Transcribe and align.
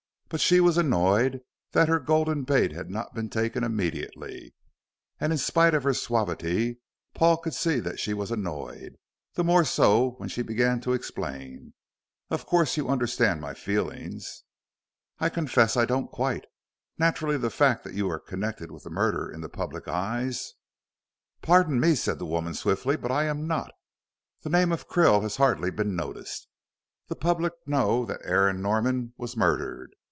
But 0.33 0.39
she 0.39 0.61
was 0.61 0.77
annoyed 0.77 1.41
that 1.73 1.89
her 1.89 1.99
golden 1.99 2.43
bait 2.43 2.71
had 2.71 2.89
not 2.89 3.13
been 3.13 3.29
taken 3.29 3.65
immediately, 3.65 4.55
and, 5.19 5.33
in 5.33 5.37
spite 5.37 5.73
of 5.73 5.83
her 5.83 5.93
suavity, 5.93 6.79
Paul 7.13 7.35
could 7.35 7.53
see 7.53 7.81
that 7.81 7.99
she 7.99 8.13
was 8.13 8.31
annoyed, 8.31 8.95
the 9.33 9.43
more 9.43 9.65
so 9.65 10.11
when 10.11 10.29
she 10.29 10.41
began 10.41 10.79
to 10.81 10.93
explain. 10.93 11.73
"Of 12.29 12.45
course 12.45 12.77
you 12.77 12.87
understand 12.87 13.41
my 13.41 13.53
feelings." 13.53 14.43
"I 15.19 15.27
confess 15.27 15.75
I 15.75 15.83
don't 15.83 16.09
quite. 16.09 16.45
Naturally, 16.97 17.35
the 17.35 17.49
fact 17.49 17.83
that 17.83 17.93
you 17.95 18.09
are 18.09 18.17
connected 18.17 18.71
with 18.71 18.83
the 18.85 18.89
murder 18.89 19.29
in 19.29 19.41
the 19.41 19.49
public 19.49 19.89
eyes" 19.89 20.53
"Pardon 21.41 21.77
me," 21.77 21.93
said 21.93 22.19
the 22.19 22.25
woman, 22.25 22.53
swiftly, 22.53 22.95
"but 22.95 23.11
I 23.11 23.25
am 23.25 23.47
not. 23.49 23.73
The 24.43 24.49
name 24.49 24.71
of 24.71 24.87
Krill 24.87 25.23
has 25.23 25.35
hardly 25.35 25.71
been 25.71 25.93
noticed. 25.93 26.47
The 27.09 27.17
public 27.17 27.51
know 27.65 28.05
that 28.05 28.21
Aaron 28.23 28.61
Norman 28.61 29.13
was 29.17 29.35
murdered. 29.35 29.91